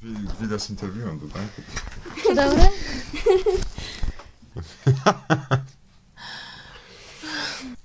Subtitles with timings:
[0.00, 1.62] Vi vidas intervjuon do danko.
[2.34, 2.68] Dobre.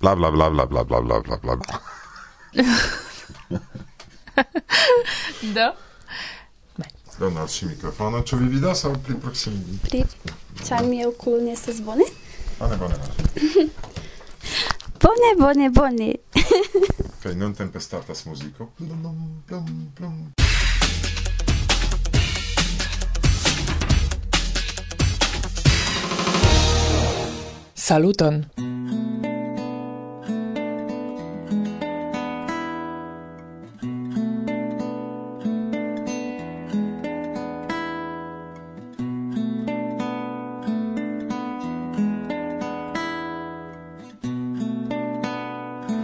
[0.00, 1.56] bla bla bla bla bla bla bla bla bla.
[5.42, 5.72] Do.
[7.18, 9.78] Donas si mikrofono, ĉu vi vidas aŭ pli proksime?
[9.82, 10.04] Pli,
[10.66, 12.04] ĉar mia okulo ne estas bone.
[12.58, 13.68] Bone, bone, bone.
[15.02, 16.14] bone, bone, bone.
[17.22, 18.66] Kaj nuntempe startas muziko.
[18.78, 20.43] Plum, plum, plum.
[27.84, 28.46] Saluton!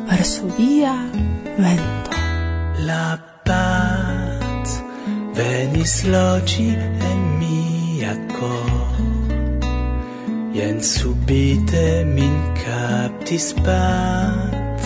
[0.04, 0.92] Varsovia
[1.56, 2.12] vento
[2.84, 3.16] La
[3.48, 4.82] paz
[5.32, 8.89] venis logi en mia cor
[10.60, 14.80] Jen subite min captis pat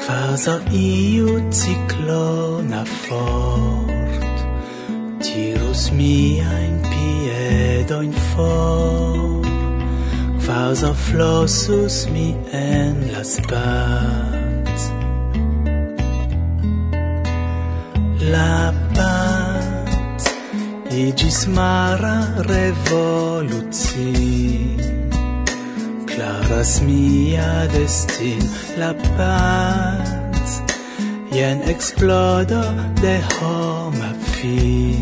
[0.00, 1.28] Quasar iu
[1.60, 4.36] ciclona fort
[5.24, 9.40] Tirus miain piedoin for
[10.44, 14.76] Quasar flossus mi en la spat
[18.32, 18.75] La
[20.96, 22.16] Igis mara
[22.48, 24.08] revoluci
[26.08, 28.40] Claras mia destin
[28.80, 30.62] la paz.
[31.36, 32.62] Jen explodo
[33.02, 34.96] de homa fi.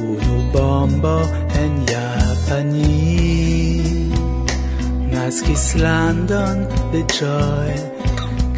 [0.00, 1.18] Unu bombo
[1.62, 3.12] en Japani
[5.12, 6.56] naskis landon
[6.92, 7.72] de joy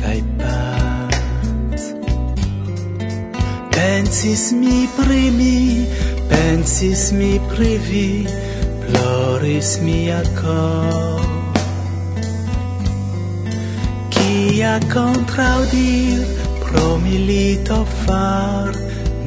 [0.00, 1.03] Kai paz.
[3.84, 5.84] Pensis mi pri mi,
[6.28, 8.24] pensis mi pri vi,
[8.80, 11.20] ploris mia cor.
[14.14, 16.24] Kia contraudir
[16.64, 18.72] pro milito far,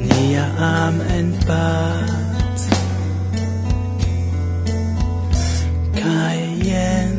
[0.10, 2.58] nia am en pat.
[6.02, 7.14] Kai jen,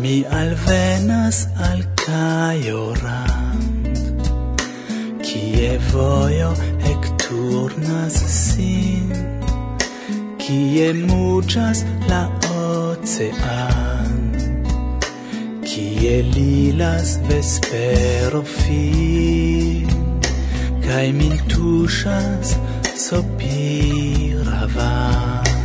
[0.00, 3.79] mi alvenas al Kajoram.
[5.60, 6.50] Kie vojo
[6.80, 9.10] hec turnas sin
[10.40, 12.22] Kie muchas la
[12.60, 14.32] ocean
[15.60, 19.92] Kie lilas vespero fin
[20.80, 22.56] Kaj min tuŝas
[22.96, 25.59] sopira van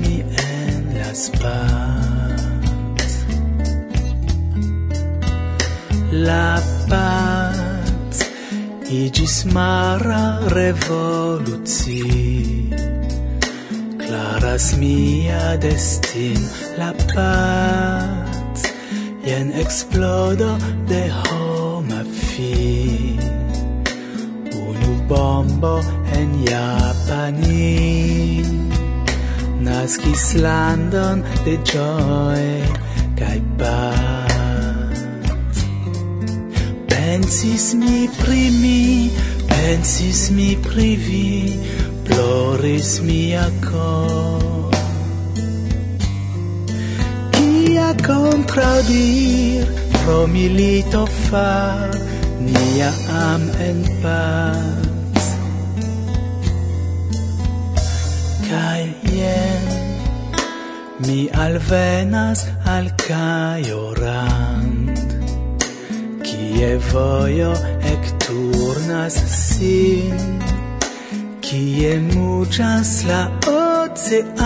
[0.00, 2.46] mi en las paz
[6.10, 8.18] la paz
[8.88, 12.02] igis mara revoluci.
[13.98, 16.38] Claras mia destin.
[16.78, 18.62] La paz
[19.24, 23.18] jen explodo de homa fi.
[24.66, 25.80] Unu bombo
[26.18, 28.65] en Japanio
[29.86, 32.46] naskis landon de joy
[33.18, 35.02] kai paz
[36.90, 38.80] pensis mi pri mi
[39.52, 41.28] pensis mi pri vi
[42.08, 44.74] ploris mia kor
[47.36, 51.94] kia kontraŭdir pro milito far
[52.52, 52.90] nia
[53.26, 54.65] am en paz
[61.56, 64.98] Alvenas al caio rand
[66.22, 67.52] Kie vojo
[67.94, 70.38] ecturnas sin
[71.40, 74.36] Kie muchas la ocean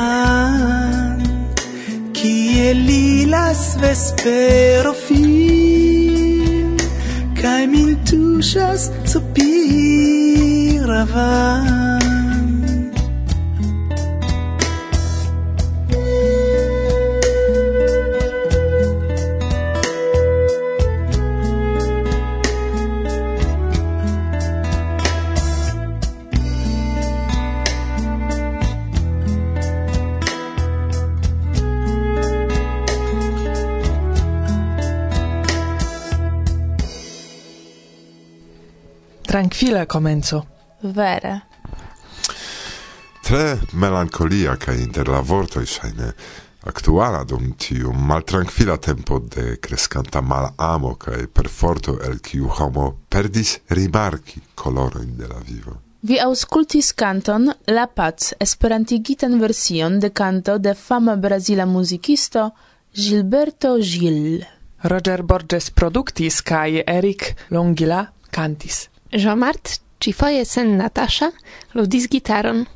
[2.12, 6.77] Kie lilas vespero fin
[7.43, 11.90] Kaj min tuŝas sopira van.
[39.31, 40.47] Trankvila comenzo.
[40.81, 41.41] Vere.
[43.23, 46.09] Tre melancolia ca inter la vortoj ŝajne
[46.67, 52.88] actuala dum tiu maltrankvila tempo de crescanta mal amo ca per perforto el kiu homo
[53.09, 55.79] perdis rimarki kolorojn de la vivo.
[56.03, 62.50] Vi auscultis canton La Paz, esperantigitan version de canto de fama brasila musicisto
[62.93, 64.44] Gilberto Gil.
[64.83, 68.88] Roger Borges produktis kaj Eric Longila cantis.
[69.12, 71.31] Jean-Mart, ci cifoje sen Natasza
[71.75, 72.67] ludis gitaron,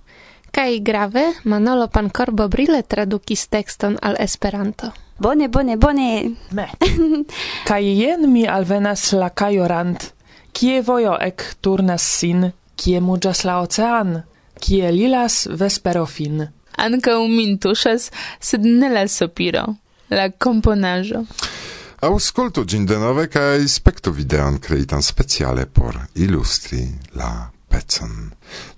[0.55, 4.93] Kai grave Manolo Pancorbo brile tradukis tekston al Esperanto.
[5.19, 6.37] Bone, bone, bone!
[6.51, 6.67] Me!
[7.69, 10.13] Kai jen mi alvenas la kajorant,
[10.53, 14.21] kie vojo ek turnas sin, kie muĝas la ocean,
[14.63, 16.47] kie lilas vesperofin.
[16.79, 19.67] Ankaŭ min tuŝas, sed ne la sopiro,
[20.11, 21.25] la komponaĵo.
[22.05, 26.83] Auscolto gin denove cae spectu videon creitan speciale por illustri
[27.17, 28.29] la pecon.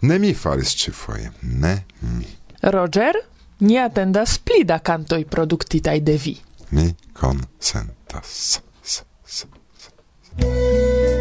[0.06, 2.28] Ne mi faris cifoie, ne mi.
[2.70, 3.18] Roger,
[3.66, 6.38] ni attendas pli da cantoi productitai de vi.
[6.68, 8.30] Mi consentas.
[8.30, 9.46] S, s, s,
[10.38, 11.15] s.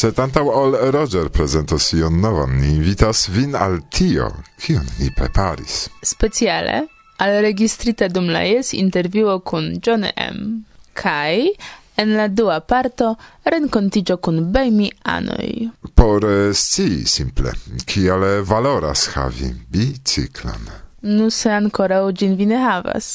[0.00, 4.30] Sed antaŭ ol Roger presentos ion novan, ni invitas vin al tio,
[4.62, 5.74] kion ni preparis.
[6.00, 6.76] Speciale
[7.20, 10.62] al registrita dum la jes intervjuo kun John M.
[10.96, 11.50] Kai,
[12.00, 13.10] en la dua parto
[13.44, 15.68] renkontigio kun bejmi anoj.
[15.94, 17.52] Por eh, scii simple,
[17.84, 20.64] kiale eh, valoras havi biciklan.
[21.02, 23.12] Nu se ancora ĝin vi ne havas.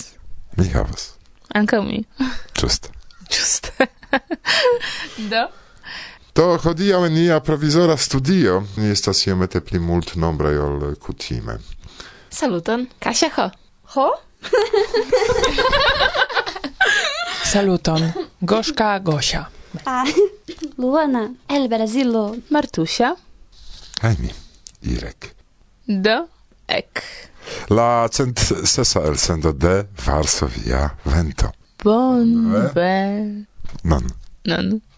[0.57, 1.15] Mi havas.
[1.49, 2.05] Ankaŭ mi.
[2.53, 2.93] Ĝuste.
[3.33, 3.93] Ĝuste.
[5.33, 5.47] Do?
[6.35, 11.53] Do hodiaŭ en nia provizora studio ni estas iomete pli multnombraj ol kutime.
[12.29, 13.45] Saluton, Kasia Ho.
[13.93, 14.07] Ho?
[17.51, 18.11] Saluton,
[18.41, 19.45] Goszka Gosia.
[19.85, 20.03] A,
[20.77, 23.13] Luana, El Brazilu, Martusia.
[24.01, 24.33] Kaj mi,
[24.91, 25.31] Irek.
[25.87, 26.17] Do,
[26.67, 27.03] ek.
[27.69, 31.53] La cent sesa el sendo de Varsovia vento.
[31.83, 32.27] Bon,
[32.75, 33.47] ben.
[33.83, 34.03] Non.
[34.43, 34.81] Non.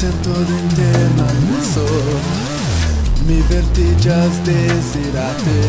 [0.00, 1.84] sento interna meso
[3.26, 5.60] Mi vertigas desirate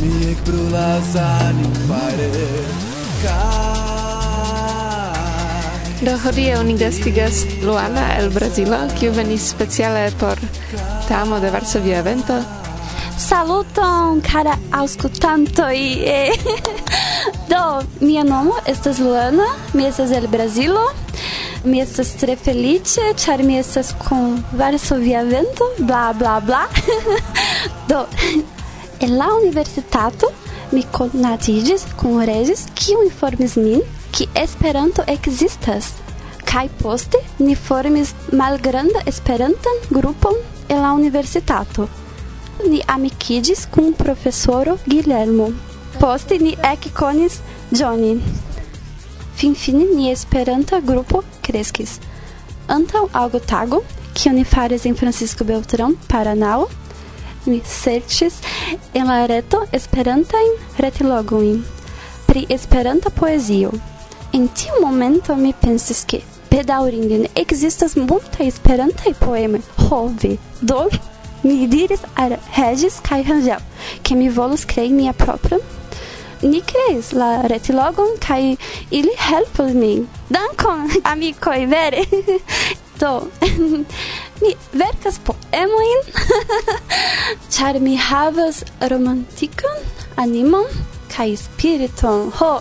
[0.00, 2.30] Mi ekbrulas animfare
[6.00, 10.38] Do hodie oni gastigas Luana el Brazilo, kiu venis speciale por
[11.08, 12.36] tamo de Varsovia evento.
[13.16, 15.80] Saluton, cara aŭskultantoj!
[17.50, 17.64] Do,
[18.00, 20.84] mia nomo estas Luana, mi estas el Brazilo.
[21.66, 26.60] Mi estas tre felice, char mi estas con Varsovia evento, bla bla bla.
[27.88, 28.04] Do,
[29.04, 30.30] en la universitato
[30.70, 33.82] mi konatiĝis kun Regis, kiu informis min,
[34.14, 35.90] ki Esperanto ekzistas.
[36.46, 41.88] Kaj poste ni formis malgranda Esperantan grupon en la universitato.
[42.68, 45.50] Ni amikiĝis kun profesoro Guillermo.
[45.98, 47.40] Poste ni ekkonis
[47.72, 48.20] Johnny.
[49.36, 51.98] Finfine Esperanta grupo kreskis.
[52.72, 53.82] Antaŭ aŭgotago,
[54.16, 56.70] kion ni faris en Francisco Beltrán, Paranao,
[57.44, 58.38] mi serĉis
[58.96, 61.60] en la reto Esperantajn retilogojn
[62.26, 63.74] pri Esperanta poezio.
[64.32, 69.60] En tiu momento mi pensis ke bedaŭrinde ne ekzistas multaj Esperantaj poemoj.
[69.84, 70.88] Ho ve, do
[71.44, 72.08] mi diris
[72.56, 73.60] Regis kaj Rangel
[74.02, 75.60] ke mi volus krei mia propran
[76.42, 78.56] ni kreis la retilogon kaj
[78.90, 80.06] ili helpos min.
[80.28, 82.04] Dankon, amikoj, vere!
[83.00, 83.28] Do,
[84.42, 85.98] mi verkas poemojn,
[87.52, 89.82] ĉar mi havas romantikan
[90.16, 90.64] animon
[91.12, 92.30] kaj spiriton.
[92.38, 92.54] Ho!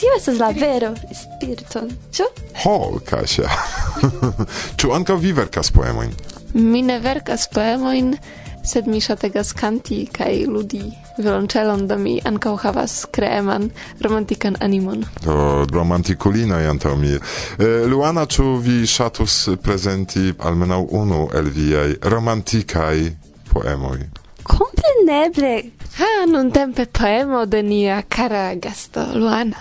[0.00, 1.88] Tio estas la vero, spiriton.
[2.12, 2.28] Ĉu?
[2.64, 2.76] Ho,
[3.08, 3.48] Kasia!
[4.76, 6.12] Ĉu ankaŭ vi verkas poemojn?
[6.54, 8.12] Mi ne verkas poemojn,
[8.64, 10.82] sed mi ŝategas kanti kaj ludi
[11.18, 13.68] violonĉelon, do mi ankaŭ havas kreeman
[14.00, 15.04] romantikan animon.
[15.24, 17.12] Do romantikulino antaŭ mi.
[17.14, 22.96] Eh, Luana, ĉu vi ŝatus prezenti almenaŭ unu el viaj romantikaj
[23.52, 23.98] poemoj?
[24.42, 25.54] Kompreneble.
[25.98, 29.56] Ha, nun tempe poemo de nia cara gasto Luana.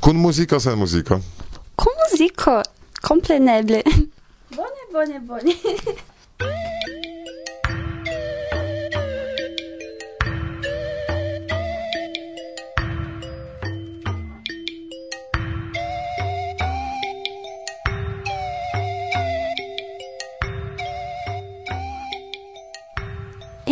[0.00, 1.20] Kun muziko sen muziko?
[1.76, 2.62] Kun muziko,
[3.02, 3.82] kompreneble.
[4.56, 5.54] bone, bone, bone.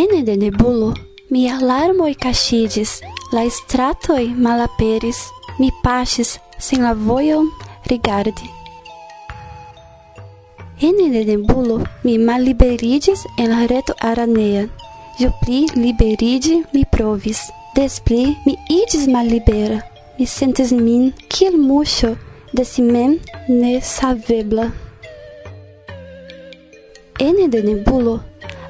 [0.01, 0.95] Ene de nebulo,
[1.31, 2.93] mia larmoi caxidis,
[3.35, 5.19] la stratoi malaperis,
[5.59, 7.47] mi paxis sem la voion
[7.91, 8.49] rigardi.
[10.81, 14.65] Ene de nebulo, mi malliberidis en la reto aranea.
[15.21, 17.41] Jo pli liberidi mi provis,
[17.77, 19.83] des pli mi idis mallibera.
[20.17, 22.15] Mi sentis min kiel muŝo
[22.57, 24.67] de si mem ne savebla.
[27.29, 28.21] Ene de nebulo,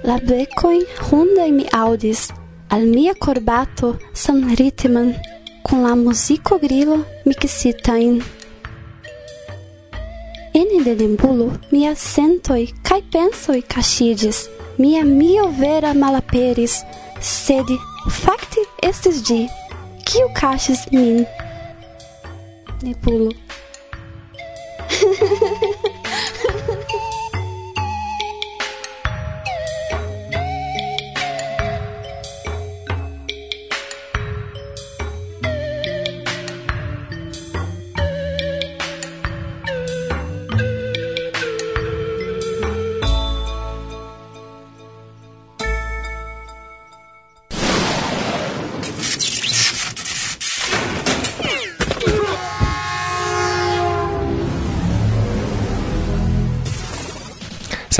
[0.02, 2.28] la becoi rondai mi audis,
[2.68, 5.14] al mia corbato san ritman,
[5.62, 8.22] con la musico grilo mixitain.
[10.52, 16.84] Ene de dembulo mia sentoi penso pensoi cachides mia mio vera malaperis,
[17.20, 17.68] sed
[18.08, 19.48] facti estes di,
[20.04, 21.26] Kiu caxis min.
[22.82, 23.30] Nebulo.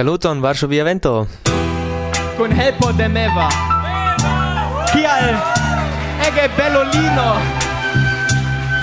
[0.00, 1.26] Saluton Varsovia Vento.
[2.38, 3.50] Con helpo de Meva.
[4.90, 5.36] Kial
[6.26, 7.34] ege bellolino!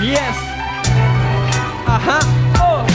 [0.00, 0.36] Yes.
[1.88, 2.20] Aha.
[2.60, 2.86] Oh.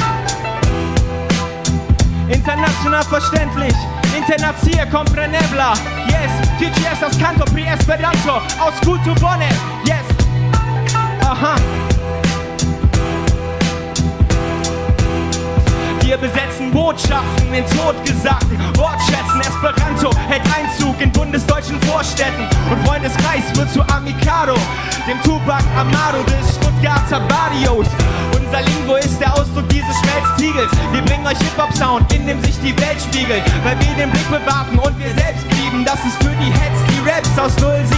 [2.29, 3.75] International verständlich.
[4.15, 5.73] Internacie comprenebla.
[6.07, 6.31] Yes.
[6.57, 8.39] Tici estas canto pri Esperanto.
[8.57, 8.79] Aus
[9.19, 9.49] Bone.
[9.83, 10.05] Yes.
[11.27, 11.92] Aha.
[16.13, 19.41] Wir besetzen Botschaften in totgesagten Wortschätzen.
[19.41, 22.45] Esperanto hält Einzug in bundesdeutschen Vorstädten.
[22.69, 24.53] Und Freundeskreis wird zu Amicado,
[25.07, 27.87] dem Tupac Amado des Stuttgarter Barrios.
[28.31, 30.69] Unser Lingo ist der Ausdruck dieses Schmelztiegels.
[30.91, 33.41] Wir bringen euch Hip-Hop-Sound, in dem sich die Welt spiegelt.
[33.63, 35.83] Weil wir den Blick bewahren und wir selbst lieben.
[35.83, 37.89] Das ist für die Heads, die Raps aus 0711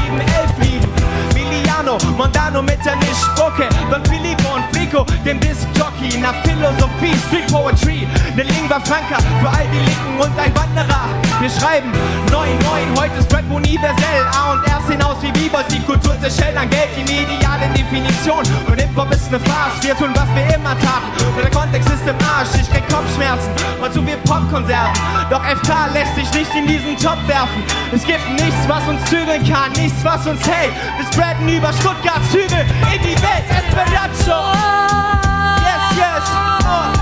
[0.62, 1.15] lieben.
[1.86, 8.08] Milano, Mondano mit der Nischspucke, Don Filippo und Flico, dem Disc-Jockey, nach Philosophie, Street Poetry,
[8.36, 11.06] ne Lingua Franca für all die Linken und ein Wanderer.
[11.40, 11.92] Wir schreiben
[12.32, 16.58] 9-9, heute ist Rap universell, A und R sehen aus wie Bibers, die Kultur zerschellt
[16.58, 18.44] an Geld, die mediale Definition.
[18.68, 22.08] Und Hip-Hop ist ne Farce, wir tun was wir immer taten, und der Kontext ist
[22.08, 23.52] im Arsch, ich krieg Kopfschmerzen,
[23.84, 24.94] und zu viel Popkonserven,
[25.30, 27.62] doch FK lässt sich nicht in diesen Top werfen,
[27.92, 32.22] es gibt nichts, was uns zügeln kann, nichts, was uns hält, wir spreaden über Stuttgart
[32.32, 34.54] Züge in die Welt Esperanto.
[35.62, 36.24] Yes, yes.
[36.64, 36.95] Oh.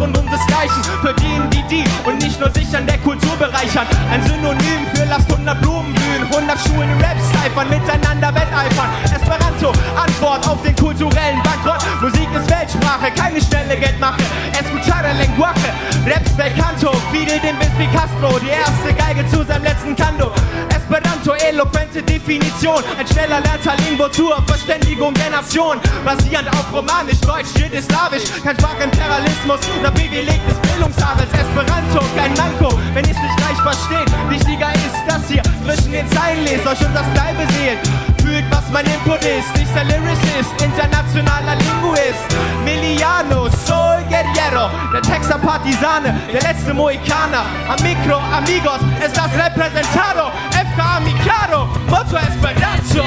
[0.00, 3.86] Standpunkt unseresgleichen, für die, die und nicht nur sich an der Kultur bereichern.
[4.10, 8.88] Ein Synonym für lasst 100 Blumen blühen, 100 Schulen Rap-Cyphern, miteinander wetteifern.
[9.04, 11.84] Esperanto, Antwort auf den kulturellen Bankrott.
[12.00, 14.22] Musik ist Weltsprache, keine schnelle Geldmache.
[14.52, 15.70] Escuchar el lenguaje,
[16.06, 20.32] Raps bel canto, Fidel dem wie Castro, die erste Geige zu seinem letzten Kando.
[20.70, 25.78] Esperanto, eloquente Definition, ein schneller Lerntalingwo zur Verständigung der Nation.
[26.04, 31.28] Basierend auf Romanisch, Deutsch, Jüdisch-Slawisch, kein Sprachimperialismus oder Privileg des Bildungsadels.
[31.32, 34.10] Esperanto, kein Manko, wenn ich's nicht gleich versteht.
[34.28, 37.78] Wichtiger ist das hier, zwischen den Zeilen lest, euch unser Style beseelt.
[38.22, 42.28] Fühlt, was mein Input ist, nicht der Lyricist, internationaler Linguist.
[42.64, 47.44] Miliano, Soul Guerriero, der Texer Partisane, der letzte Mohikaner.
[47.68, 53.04] Am Mikro, Amigos, es das Representado, FK Mikado, Motto Esperanto.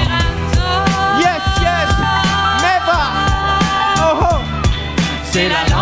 [1.19, 1.89] Yes, yes,
[2.61, 3.01] never.
[3.99, 5.72] Oh, oh.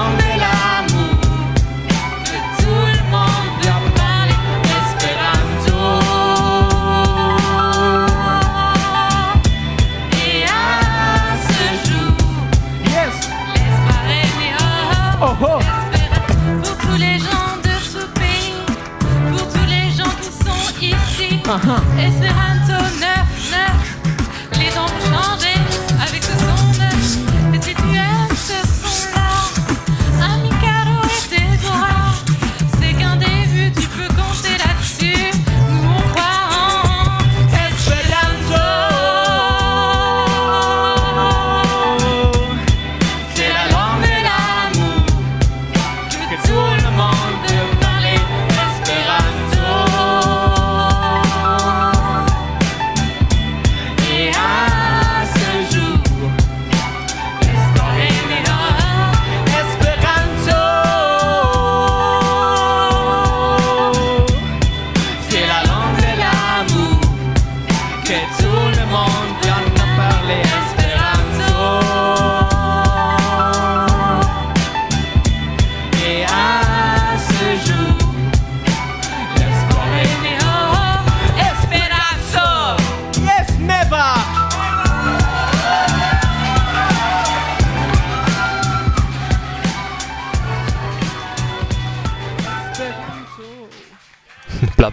[21.53, 22.60] Esperando.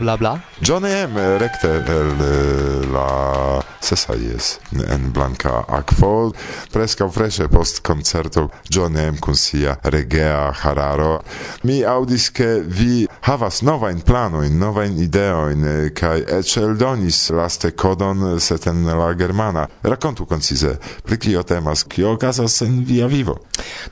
[0.08, 0.40] bla bla?
[0.60, 6.32] Jonem recte el eh, la sesa yes, en blanca aquo
[6.72, 11.22] presca fresche post concerto Jonem kun sia regea hararo.
[11.62, 16.38] Mi audis che vi havas nova in plano in nova in ideo in kai eh,
[16.38, 19.68] eceldonis laste kodon eh, seten la germana.
[19.82, 23.40] Rakontu koncize pri kio temas kio okazas en via vivo?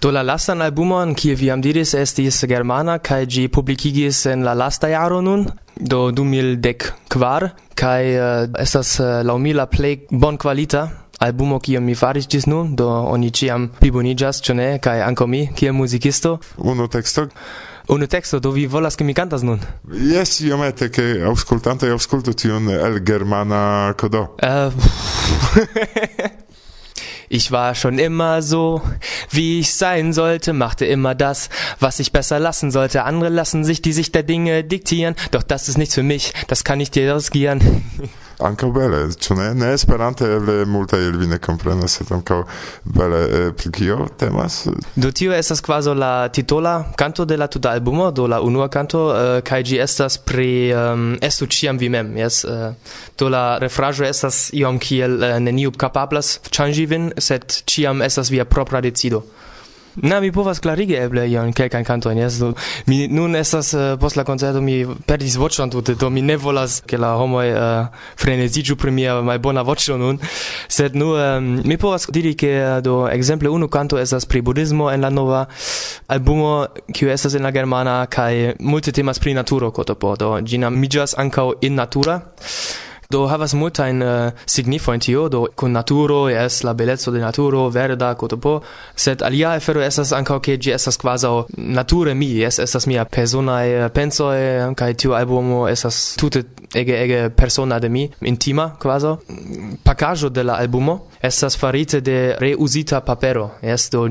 [0.00, 4.54] Do la lastan albumon kie vi am diris estis germana kai gi publikigis en la
[4.54, 5.46] lasta jaro nun?
[5.80, 9.98] do 2010 kvar kaj uh, estas uh, laŭ mi la plej
[11.18, 15.48] albumo kiam mi faris ĝis nun do oni ĉiam pliboniĝas ĉu ne kaj ankaŭ mi
[15.54, 17.28] kiel muzikisto unu teksto
[17.88, 19.60] Unu texto do vi volas che mi cantas nun?
[19.92, 24.34] Yes, iomete che auscultante auscultu tion el germana codo.
[24.42, 24.72] Uh,
[25.54, 26.32] eh,
[27.28, 28.82] Ich war schon immer so,
[29.30, 31.48] wie ich sein sollte, machte immer das,
[31.80, 33.04] was ich besser lassen sollte.
[33.04, 36.64] Andere lassen sich die Sicht der Dinge diktieren, doch das ist nichts für mich, das
[36.64, 37.84] kann ich dir riskieren.
[38.44, 39.48] ankaŭ bele, ĉu ne?
[39.54, 42.42] Ne Esperante el multaj el vi ne komprenas, sed ankaŭ
[42.84, 44.62] bele eh, pri kio temas.
[44.96, 49.06] Do tio estas kvazo la titola canto de la tuta albumo, do la unua canto,
[49.08, 52.44] uh, kai gi estas pri um, estu ciam vi mem, yes?
[52.44, 52.74] Uh,
[53.18, 58.44] do la refrajo estas iom kiel uh, neniu capablas changi vin, sed ciam estas via
[58.44, 59.24] propra decido.
[60.02, 62.50] Na, mi povas klarigi eble ion kelkajn kantojn, jes, do
[62.86, 66.82] mi nun estas uh, post la koncerto mi perdis voĉon tute, do mi ne volas
[66.86, 70.20] ke la homoj uh, freneziĝu pri mia malbona voĉo nun,
[70.68, 74.90] sed nu um, mi povas diri ke uh, do ekzemple unu kanto estas pri budismo
[74.92, 75.46] en la nova
[76.12, 81.16] albumo kiu estas en la germana kaj multe temas pri naturo kotopo, do ĝi nomiĝas
[81.24, 82.20] ankaŭ in natura.
[83.10, 88.14] Do havas multajn uh, signifojn tio, do con naturo es la bellezza de naturo, verda,
[88.14, 88.62] cotopo
[88.94, 93.64] sed alia efero esas anka ke gi esas quasi nature mi, es esas mia persona
[93.66, 98.76] e penso eh, e kai tio albumo esas tutte ege ege persona de mi, intima
[98.78, 99.14] quasi
[99.84, 104.08] pacaggio de la albumo esas farite de reusita papero, es do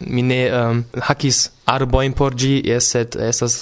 [0.00, 3.16] mi ne um, hakis arboin in porgi es sed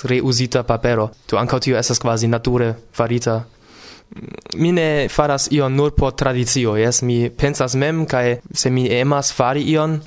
[0.05, 1.11] reusita papero.
[1.29, 3.45] Do ankaŭ tio esas quasi nature farita
[4.57, 9.33] mi ne faras ion nur po tradicio, jes, mi pensas mem, kai se mi emas
[9.33, 10.01] fari ion,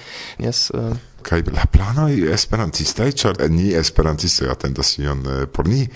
[0.43, 0.69] jes...
[0.73, 5.88] Uh, kai la plano planoj esperantistaj chart ni esperantista atendas ion eh, por ni?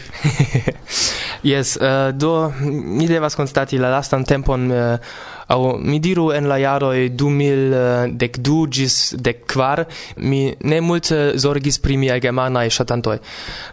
[1.52, 5.00] Jes uh, eh, do mi devas konstati la lastan tempon eh, uh,
[5.48, 9.86] au mi diru en la jaroj 2012 ĝis de kvar
[10.18, 13.18] mi ne multe zorgis pri miaj germanaj ŝatantoj.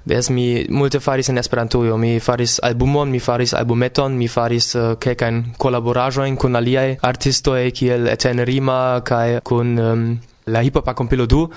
[0.05, 4.95] Des mi multe faris en esperanto mi faris albumon mi faris albumeton mi faris uh,
[4.99, 10.07] kelkajn kolaboraĵojn kun aliaj artistoj kiel Etienne Rima kaj kun um,
[10.47, 11.49] la hip hopa kompilo du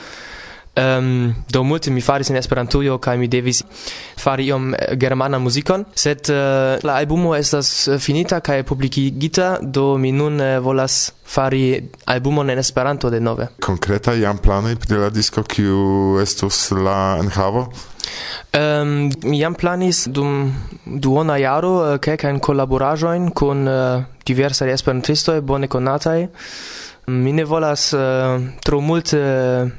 [0.77, 3.63] Um, do multe mi faris in Esperantujo kaj mi devis
[4.21, 9.97] fari iom eh, germana muzikon, sed uh, la albumo estas eh, finita kaj publikigita, do
[9.97, 15.09] mi nun uh, volas fari albumon en Esperanto de nove Konkreta jam planoj pri la
[15.09, 17.65] disko kiu estus la enhavo?
[18.53, 20.53] Um, mi jam planis dum
[20.85, 26.27] duona jaro kelkajn kolaboraĵojn kun uh, diversaj esperantistoj bone konataj.
[27.07, 28.01] Mi ne volas uh,
[28.59, 29.19] tro multe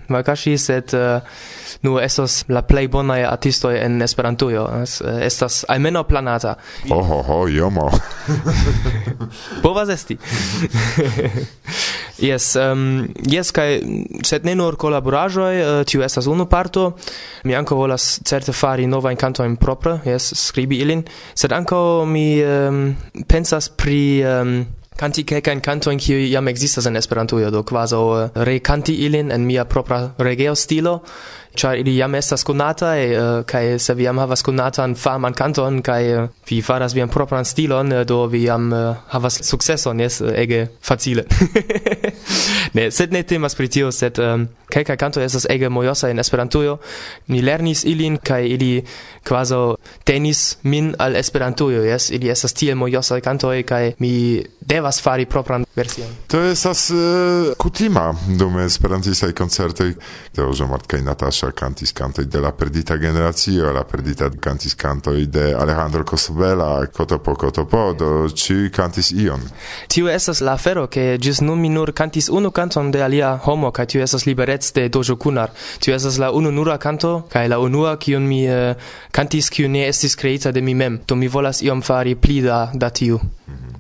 [0.09, 1.21] vakaŝi, sed uh,
[1.85, 4.63] nu estos la plej bonaj artistoj en Esperantujo.
[4.81, 6.55] Es, uh, estas almenaŭ planata.
[6.89, 7.91] oh ho, jomo.
[9.65, 10.17] Povas esti.
[12.19, 13.77] Yes, um, yes, kai
[14.27, 16.89] sed ne nur collaborajoi, uh, tiu estas unu parto,
[17.47, 21.05] mi anco volas certe fari nova incanto in propra, yes, scribi ilin,
[21.39, 21.79] sed anko
[22.11, 22.97] mi um,
[23.31, 24.57] pensas pri um,
[24.99, 29.65] canti kelkajn kantojn kiuj jam ekzistas en Esperantujo, do kvazaŭ eh, rekanti ilin en mia
[29.65, 30.99] propra regeo stilo
[31.57, 36.29] char ili jam estas konataj uh, kai se vi jam havas konatan faman kanton kaj
[36.51, 38.73] vi faras vian propran stilon do vi jam
[39.09, 41.25] havas sukceson jes ege facile
[42.77, 46.19] ne sed ne temas pri tio sed um, kai kai kanto estas ege mojosa en
[46.19, 46.79] Esperantujo
[47.29, 48.85] ni lernis ilin kai ili
[49.29, 49.55] quasi
[50.05, 55.65] tenis min al Esperantujo jes ili estas tiel mojosa kanto kai mi devas fari propran
[55.77, 56.09] version.
[56.29, 59.95] To estas uh, kutima dum esperantistaj koncertoj.
[60.35, 65.13] do Martka i Natasza Marshall cantis canto de la perdita generazio, la perdita cantis canto
[65.13, 69.41] de Alejandro Cosbella, Cotopo Cotopo, do ci cantis ion.
[69.87, 73.71] Tiu esas la fero che gis nun mi nur cantis unu canton de alia homo,
[73.71, 75.53] ca tiu esas liberec de Dojo Kunar.
[75.79, 78.75] Tiu esas la unu nura canto, ca la unua, kiun mi uh,
[79.13, 80.99] cantis, cion ne estis creita de mi mem.
[81.07, 83.21] Do mi volas iom fari pli da, da tiu.
[83.47, 83.78] Mm -hmm.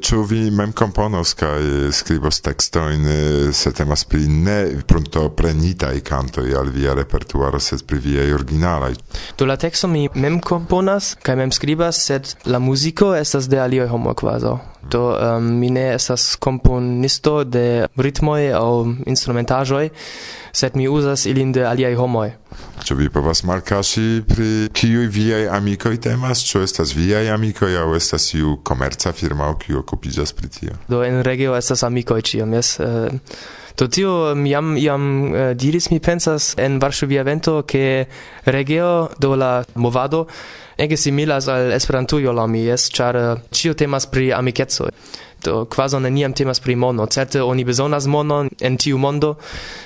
[0.00, 1.60] Ĉu vi mem komponos kaj
[1.94, 8.32] skribos tekstojn eh, se temas pri ne pruntoprenitaj kantoj al via repertuaro, sed pri viaj
[8.34, 8.94] originalaj?
[9.38, 13.88] Do la teksto mi mem komponas kaj mem skribas, sed la muziko estas de aliaj
[13.92, 14.73] homoj kvazaŭ.
[14.90, 18.70] Do um, mi ne estas komponisto de ritmoj aŭ
[19.10, 19.88] instrumentaĵoj,
[20.52, 22.30] sed mi uzas ilin de aliaj homoj.
[22.84, 26.44] Ĉu vi povas malkaŝi pri kiuj viaj amikoj temas?
[26.46, 30.78] Ĉu estas viaj amikoj aŭ estas iu komerca firmao kiu okupiĝas pri tio?
[30.88, 32.76] Do en regio estas amikoj ĉiam, jes.
[32.78, 33.08] Uh,
[33.76, 38.06] Do tio mi um, jam iam uh, diris mi pensas en Varsovia vento ke
[38.46, 40.26] regio do la movado
[40.78, 44.86] ege similas al Esperantujo la mi es ĉar uh, ĉio temas pri amikeco
[45.44, 47.06] do quasi neniam temas pri mono.
[47.06, 49.34] Certe oni bezonas monon en tiu mondo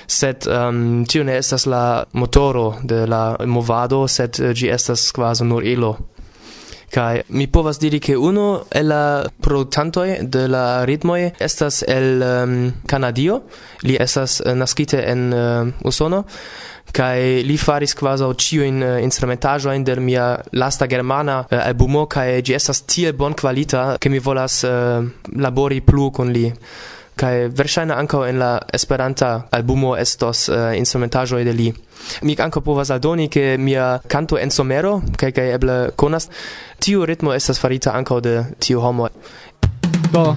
[0.07, 5.43] sed um, tio ne estas la motoro de la movado sed uh, ĝi estas quasi
[5.43, 5.97] nur elo
[6.89, 12.71] Kai mi povas diri che uno el la produktantoj de la ritmoj estas el um,
[12.85, 13.43] Kanadio.
[13.83, 16.25] Li estas uh, naskite en uh, Usono
[16.91, 22.07] kai li faris quasi ciu in uh, instrumentajo in der mia lasta germana uh, albumo
[22.07, 26.51] kai gi estas tiel bon qualita ke mi volas uh, labori plu con li
[27.19, 31.67] kai verŝajne ankaŭ en la Esperanta albumo estos uh, instrumentaĵoj de li.
[32.23, 36.29] Mi ankaŭ povas aldoni ke mia canto en somero kai kaj eble konas
[36.79, 39.09] tiu ritmo estas farita ankaŭ de tiu homo.
[40.13, 40.35] Do.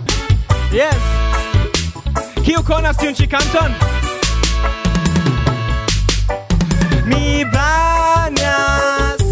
[0.75, 0.99] Yes.
[2.43, 3.79] Kiu konas tiun ĉi kanton?
[7.07, 9.23] Mi banas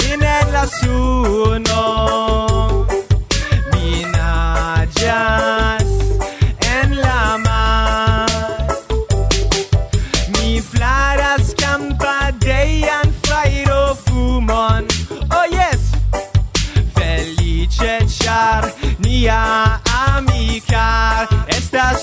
[0.00, 1.60] mi ne lasu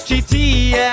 [0.08, 0.88] Ci tie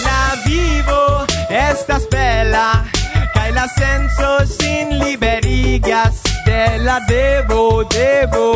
[0.00, 2.88] la vivo estas bella
[3.34, 6.22] Kaj la senso sin liberigas.
[6.46, 8.55] De la devo, devo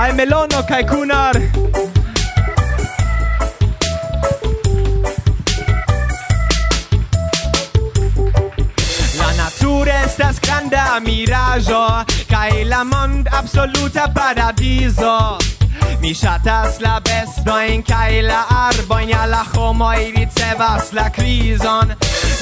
[0.00, 1.36] ai Melono kai Kunar.
[9.18, 11.84] La natura estas granda mirajo
[12.32, 15.36] kai la mond absoluta paradiso.
[16.00, 21.92] Mi ŝatas la bestojn kaj la arbojn, ja la homoj ricevas la krizon.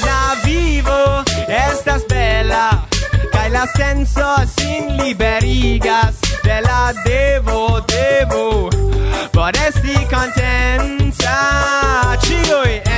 [0.05, 2.85] La vivo estas bella
[3.31, 6.15] Kaj la senso sin liberigas.
[6.43, 8.69] De la devo, devo
[9.33, 11.37] Por esti contenta.
[12.25, 12.88] Ĉiuj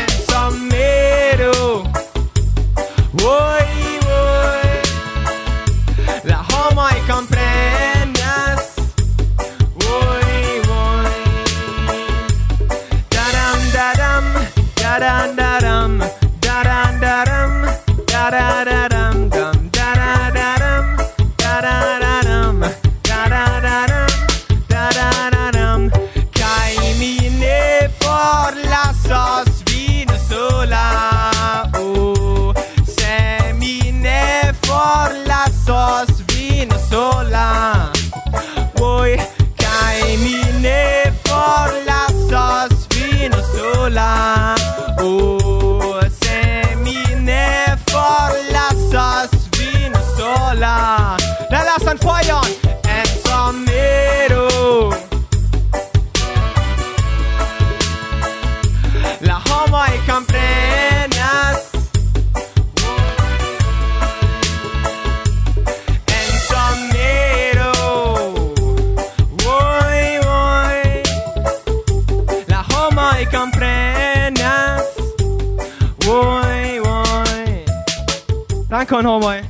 [78.71, 79.41] Dankon homoj.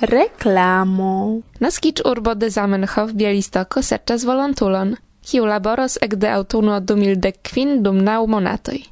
[0.00, 1.40] Reklamo.
[1.60, 4.92] Naskic urbo de Zamenhof Bielistoko serĉas volontulon,
[5.24, 8.82] kiu laboros ekde aŭtuno du mil dek kvin dum naŭ monatoj.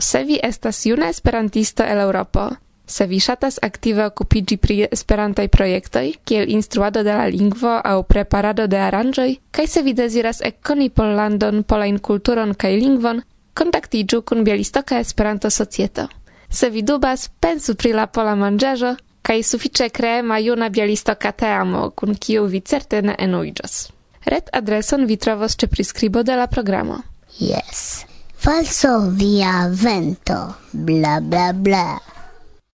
[0.00, 2.48] Se vi estas juna esperantisto el Eŭropo,
[2.86, 8.66] Se vi ŝatas aktive okupiĝi pri Esperantaj projektoj, kiel instruado de la lingvo aŭ preparado
[8.66, 13.22] de aranĝoj, kaj se vi deziras ekkoni Pollandon, polajn kulturon kaj lingvon,
[13.54, 16.06] kontaktiĝu kun Bielistoka Esperanto-Societo.
[16.50, 18.94] Se vi dubas, pensu pri la pola manĝaĵo
[19.24, 23.76] kaj sufiĉe kreema juna Bielistoka teamo, kun kiu vi certe ne enuiĝos.
[24.24, 27.00] Red adreson vi trovos ĉe priskribo de la programo.
[27.40, 28.04] Yes.
[28.36, 30.40] Falso via vento.
[30.72, 32.13] Bla bla bla.